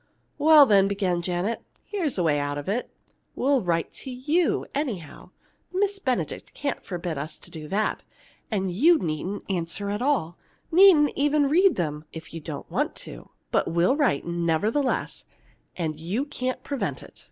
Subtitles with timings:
[0.39, 2.89] "Well, then," began Janet, "here's a way out of it.
[3.35, 5.25] We will write to you anyway.
[5.71, 8.01] Miss Benedict can't forbid us to do that,
[8.49, 10.39] and you needn't answer at all
[10.71, 13.29] needn't even read them, if you don't want to.
[13.51, 15.25] But we'll write, nevertheless,
[15.77, 17.19] and you can't prevent it!"